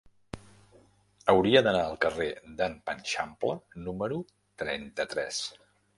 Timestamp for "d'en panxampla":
2.61-3.59